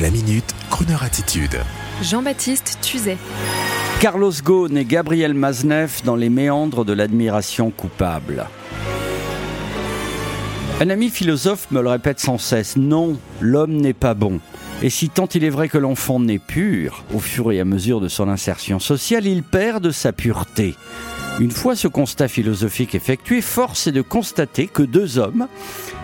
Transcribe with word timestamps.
La 0.00 0.10
minute, 0.10 0.54
Kroneur 0.70 1.02
attitude. 1.02 1.58
Jean-Baptiste 2.02 2.78
Tuzet. 2.82 3.16
Carlos 4.00 4.32
Ghosn 4.44 4.76
et 4.76 4.84
Gabriel 4.84 5.34
Maznev 5.34 6.02
dans 6.04 6.14
les 6.14 6.28
méandres 6.28 6.84
de 6.84 6.92
l'admiration 6.92 7.72
coupable. 7.72 8.46
Un 10.80 10.90
ami 10.90 11.08
philosophe 11.10 11.68
me 11.72 11.82
le 11.82 11.88
répète 11.88 12.20
sans 12.20 12.38
cesse, 12.38 12.76
non, 12.76 13.18
l'homme 13.40 13.72
n'est 13.72 13.92
pas 13.92 14.14
bon. 14.14 14.38
Et 14.82 14.90
si 14.90 15.08
tant 15.08 15.26
il 15.26 15.42
est 15.42 15.50
vrai 15.50 15.68
que 15.68 15.78
l'enfant 15.78 16.20
n'est 16.20 16.38
pur, 16.38 17.02
au 17.12 17.18
fur 17.18 17.50
et 17.50 17.58
à 17.58 17.64
mesure 17.64 18.00
de 18.00 18.06
son 18.08 18.28
insertion 18.28 18.78
sociale, 18.78 19.26
il 19.26 19.42
perd 19.42 19.82
de 19.82 19.90
sa 19.90 20.12
pureté. 20.12 20.76
Une 21.40 21.52
fois 21.52 21.76
ce 21.76 21.86
constat 21.86 22.26
philosophique 22.26 22.96
effectué, 22.96 23.40
force 23.40 23.86
est 23.86 23.92
de 23.92 24.02
constater 24.02 24.66
que 24.66 24.82
deux 24.82 25.18
hommes 25.18 25.46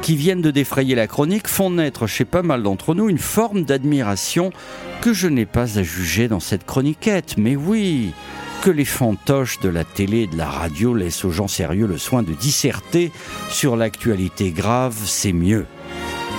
qui 0.00 0.16
viennent 0.16 0.40
de 0.40 0.50
défrayer 0.50 0.94
la 0.94 1.06
chronique 1.06 1.48
font 1.48 1.70
naître 1.70 2.06
chez 2.06 2.24
pas 2.24 2.42
mal 2.42 2.62
d'entre 2.62 2.94
nous 2.94 3.10
une 3.10 3.18
forme 3.18 3.64
d'admiration 3.64 4.52
que 5.02 5.12
je 5.12 5.28
n'ai 5.28 5.44
pas 5.44 5.78
à 5.78 5.82
juger 5.82 6.28
dans 6.28 6.40
cette 6.40 6.64
chroniquette. 6.64 7.36
Mais 7.36 7.56
oui, 7.56 8.12
que 8.62 8.70
les 8.70 8.86
fantoches 8.86 9.60
de 9.60 9.68
la 9.68 9.84
télé 9.84 10.20
et 10.20 10.26
de 10.28 10.38
la 10.38 10.48
radio 10.48 10.94
laissent 10.94 11.26
aux 11.26 11.30
gens 11.30 11.48
sérieux 11.48 11.86
le 11.86 11.98
soin 11.98 12.22
de 12.22 12.32
disserter 12.32 13.12
sur 13.50 13.76
l'actualité 13.76 14.50
grave, 14.50 14.96
c'est 15.04 15.34
mieux. 15.34 15.66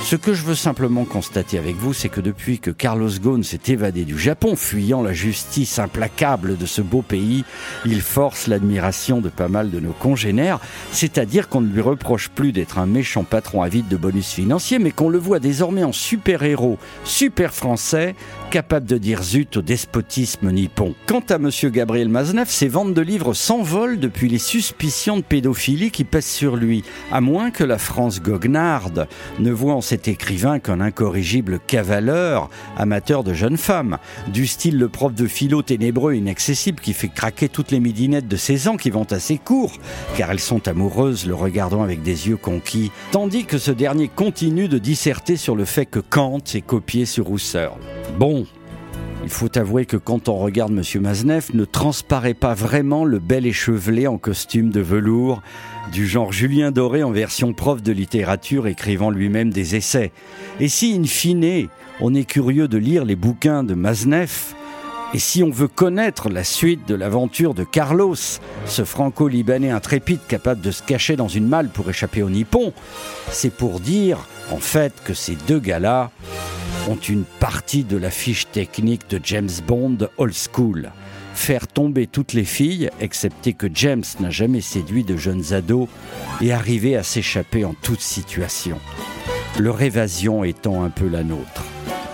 Ce 0.01 0.15
que 0.15 0.33
je 0.33 0.43
veux 0.43 0.55
simplement 0.55 1.05
constater 1.05 1.59
avec 1.59 1.75
vous, 1.75 1.93
c'est 1.93 2.09
que 2.09 2.21
depuis 2.21 2.57
que 2.57 2.71
Carlos 2.71 3.11
Ghosn 3.21 3.43
s'est 3.43 3.59
évadé 3.67 4.05
du 4.05 4.17
Japon, 4.17 4.55
fuyant 4.55 5.03
la 5.03 5.13
justice 5.13 5.77
implacable 5.77 6.57
de 6.57 6.65
ce 6.65 6.81
beau 6.81 7.03
pays, 7.03 7.43
il 7.85 8.01
force 8.01 8.47
l'admiration 8.47 9.21
de 9.21 9.29
pas 9.29 9.49
mal 9.49 9.69
de 9.69 9.79
nos 9.79 9.91
congénères, 9.91 10.59
c'est-à-dire 10.91 11.47
qu'on 11.47 11.61
ne 11.61 11.71
lui 11.71 11.81
reproche 11.81 12.29
plus 12.29 12.53
d'être 12.53 12.79
un 12.79 12.87
méchant 12.87 13.23
patron 13.23 13.61
avide 13.61 13.87
de 13.87 13.97
bonus 13.97 14.31
financiers, 14.31 14.79
mais 14.79 14.89
qu'on 14.89 15.09
le 15.09 15.19
voit 15.19 15.39
désormais 15.39 15.83
en 15.83 15.91
super-héros, 15.91 16.79
super 17.03 17.53
français, 17.53 18.15
capable 18.49 18.87
de 18.87 18.97
dire 18.97 19.21
zut 19.21 19.57
au 19.57 19.61
despotisme 19.61 20.49
nippon. 20.49 20.95
Quant 21.05 21.23
à 21.29 21.37
monsieur 21.37 21.69
Gabriel 21.69 22.09
Maznev, 22.09 22.49
ses 22.49 22.67
ventes 22.67 22.95
de 22.95 23.01
livres 23.01 23.33
s'envolent 23.33 23.99
depuis 23.99 24.29
les 24.29 24.39
suspicions 24.39 25.17
de 25.17 25.23
pédophilie 25.23 25.91
qui 25.91 26.03
pèsent 26.03 26.25
sur 26.25 26.55
lui, 26.55 26.83
à 27.11 27.21
moins 27.21 27.51
que 27.51 27.63
la 27.63 27.77
France 27.77 28.21
goguenarde 28.21 29.07
ne 29.39 29.51
voit 29.51 29.75
en 29.75 29.81
cet 29.89 30.07
écrivain 30.07 30.59
qu'un 30.59 30.81
incorrigible 30.81 31.59
cavaleur, 31.65 32.51
amateur 32.77 33.23
de 33.23 33.33
jeunes 33.33 33.57
femmes, 33.57 33.97
du 34.27 34.45
style 34.45 34.77
le 34.77 34.87
prof 34.87 35.15
de 35.15 35.25
philo 35.25 35.63
ténébreux 35.63 36.13
inaccessible 36.13 36.79
qui 36.79 36.93
fait 36.93 37.07
craquer 37.07 37.49
toutes 37.49 37.71
les 37.71 37.79
midinettes 37.79 38.27
de 38.27 38.37
16 38.37 38.67
ans 38.67 38.77
qui 38.77 38.91
vont 38.91 39.11
assez 39.11 39.39
court, 39.39 39.73
car 40.15 40.29
elles 40.29 40.39
sont 40.39 40.67
amoureuses 40.67 41.25
le 41.25 41.33
regardant 41.33 41.81
avec 41.81 42.03
des 42.03 42.27
yeux 42.27 42.37
conquis, 42.37 42.91
tandis 43.11 43.45
que 43.45 43.57
ce 43.57 43.71
dernier 43.71 44.09
continue 44.09 44.67
de 44.67 44.77
disserter 44.77 45.37
sur 45.37 45.55
le 45.55 45.65
fait 45.65 45.87
que 45.87 45.99
Kant 45.99 46.37
est 46.53 46.61
copié 46.61 47.07
sur 47.07 47.33
Husserl. 47.33 47.79
Bon, 48.19 48.45
il 49.23 49.29
faut 49.29 49.57
avouer 49.57 49.85
que 49.85 49.97
quand 49.97 50.29
on 50.29 50.37
regarde 50.37 50.71
M. 50.71 51.01
Maznev, 51.01 51.47
ne 51.53 51.65
transparaît 51.65 52.33
pas 52.33 52.53
vraiment 52.53 53.05
le 53.05 53.19
bel 53.19 53.45
échevelé 53.45 54.07
en 54.07 54.17
costume 54.17 54.69
de 54.69 54.81
velours 54.81 55.41
du 55.91 56.07
genre 56.07 56.31
Julien 56.31 56.71
Doré 56.71 57.03
en 57.03 57.11
version 57.11 57.53
prof 57.53 57.81
de 57.81 57.91
littérature 57.91 58.67
écrivant 58.67 59.09
lui-même 59.09 59.49
des 59.49 59.75
essais. 59.75 60.11
Et 60.59 60.67
si, 60.67 60.97
in 60.99 61.03
fine, 61.05 61.67
on 61.99 62.13
est 62.13 62.25
curieux 62.25 62.67
de 62.67 62.77
lire 62.77 63.05
les 63.05 63.15
bouquins 63.15 63.63
de 63.63 63.73
Maznev, 63.73 64.53
et 65.11 65.19
si 65.19 65.41
on 65.41 65.49
veut 65.49 65.67
connaître 65.67 66.29
la 66.29 66.43
suite 66.43 66.87
de 66.87 66.93
l'aventure 66.93 67.55
de 67.55 67.63
Carlos, 67.63 68.15
ce 68.65 68.83
franco-libanais 68.83 69.71
intrépide 69.71 70.19
capable 70.27 70.61
de 70.61 70.69
se 70.69 70.83
cacher 70.83 71.15
dans 71.15 71.27
une 71.27 71.47
malle 71.47 71.69
pour 71.69 71.89
échapper 71.89 72.21
au 72.21 72.29
Nippon, 72.29 72.73
c'est 73.31 73.53
pour 73.53 73.79
dire, 73.79 74.19
en 74.51 74.59
fait, 74.59 74.93
que 75.03 75.15
ces 75.15 75.35
deux 75.47 75.59
gars-là 75.59 76.11
une 76.95 77.23
partie 77.39 77.83
de 77.83 77.97
la 77.97 78.09
fiche 78.09 78.49
technique 78.51 79.09
de 79.09 79.19
James 79.23 79.49
Bond 79.67 79.97
old 80.17 80.33
school. 80.33 80.91
Faire 81.33 81.67
tomber 81.67 82.07
toutes 82.07 82.33
les 82.33 82.43
filles, 82.43 82.89
excepté 82.99 83.53
que 83.53 83.67
James 83.73 84.03
n'a 84.19 84.29
jamais 84.29 84.61
séduit 84.61 85.03
de 85.03 85.15
jeunes 85.15 85.53
ados, 85.53 85.87
et 86.41 86.51
arriver 86.51 86.95
à 86.95 87.03
s'échapper 87.03 87.63
en 87.65 87.73
toute 87.73 88.01
situation. 88.01 88.79
Leur 89.59 89.81
évasion 89.81 90.43
étant 90.43 90.83
un 90.83 90.89
peu 90.89 91.07
la 91.07 91.23
nôtre. 91.23 91.63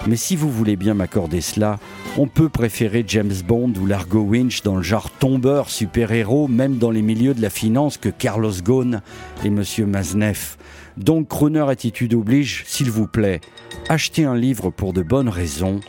Mais 0.07 0.17
si 0.17 0.35
vous 0.35 0.51
voulez 0.51 0.75
bien 0.75 0.93
m'accorder 0.93 1.41
cela, 1.41 1.79
on 2.17 2.27
peut 2.27 2.49
préférer 2.49 3.03
James 3.07 3.33
Bond 3.47 3.73
ou 3.81 3.87
Largo 3.87 4.19
Winch 4.19 4.61
dans 4.61 4.75
le 4.75 4.83
genre 4.83 5.09
tombeur 5.09 5.69
super-héros, 5.69 6.47
même 6.47 6.77
dans 6.77 6.91
les 6.91 7.01
milieux 7.01 7.33
de 7.33 7.41
la 7.41 7.49
finance, 7.49 7.97
que 7.97 8.09
Carlos 8.09 8.53
Ghosn 8.63 9.01
et 9.43 9.49
Monsieur 9.49 9.85
Maznev. 9.85 10.57
Donc, 10.97 11.27
Crooner 11.27 11.65
Attitude 11.67 12.13
oblige, 12.13 12.63
s'il 12.67 12.91
vous 12.91 13.07
plaît, 13.07 13.41
achetez 13.89 14.25
un 14.25 14.35
livre 14.35 14.69
pour 14.69 14.93
de 14.93 15.01
bonnes 15.01 15.29
raisons 15.29 15.79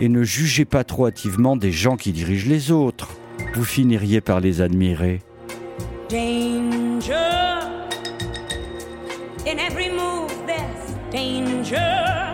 et 0.00 0.08
ne 0.08 0.22
jugez 0.22 0.64
pas 0.64 0.84
trop 0.84 1.06
hâtivement 1.06 1.56
des 1.56 1.72
gens 1.72 1.96
qui 1.96 2.12
dirigent 2.12 2.48
les 2.48 2.70
autres. 2.70 3.10
Vous 3.54 3.64
finiriez 3.64 4.20
par 4.20 4.40
les 4.40 4.60
admirer. 4.60 5.20
Danger. 6.10 7.14
In 9.46 9.58
every 9.58 9.90
move, 9.90 10.32
there's 10.46 10.94
danger. 11.12 12.32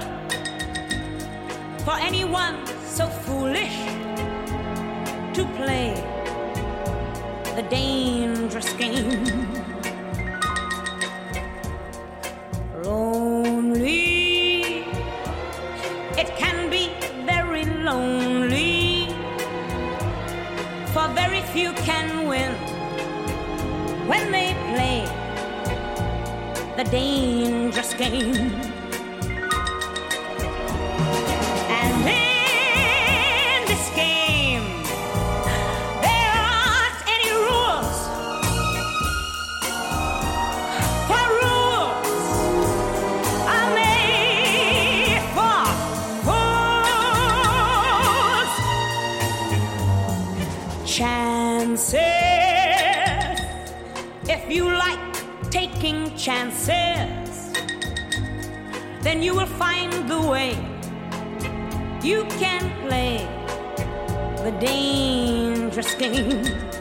For 1.85 1.95
anyone 2.07 2.57
so 2.87 3.07
foolish 3.25 3.77
to 5.35 5.45
play 5.57 5.95
the 7.57 7.63
dangerous 7.69 8.73
game. 8.79 9.30
It 16.21 16.37
can 16.37 16.69
be 16.69 16.91
very 17.25 17.65
lonely. 17.65 19.07
For 20.93 21.09
very 21.21 21.41
few 21.55 21.73
can 21.89 22.29
win 22.29 22.53
when 24.07 24.31
they 24.31 24.53
play 24.73 25.01
the 26.77 26.85
dangerous 26.91 27.95
game. 27.95 28.70
If 54.31 54.49
you 54.49 54.65
like 54.65 55.51
taking 55.51 56.17
chances, 56.17 57.53
then 59.03 59.25
you 59.25 59.35
will 59.35 59.53
find 59.59 59.93
the 60.09 60.21
way 60.21 60.53
you 62.01 62.25
can 62.39 62.63
play 62.87 63.27
the 64.45 64.53
dangerous 64.61 65.95
game. 66.03 66.80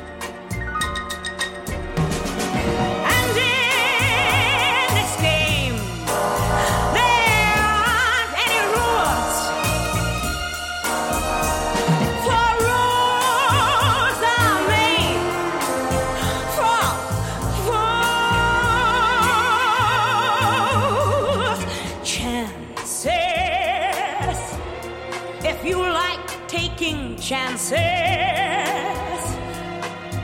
Chances, 27.30 27.78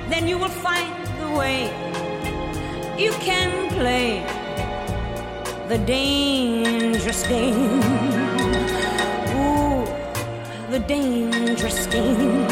then 0.09 0.27
you 0.27 0.39
will 0.39 0.55
find 0.67 0.91
the 1.19 1.29
way 1.37 1.69
you 2.97 3.11
can 3.27 3.69
play 3.69 4.25
the 5.69 5.77
dangerous 5.85 7.21
game. 7.27 7.79
Ooh, 9.37 9.85
the 10.71 10.79
dangerous 10.79 11.85
game. 11.85 12.49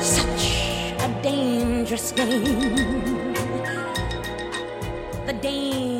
Such 0.00 0.44
a 1.06 1.08
dangerous 1.22 2.12
game. 2.12 3.34
The 5.26 5.34
dangerous. 5.42 5.99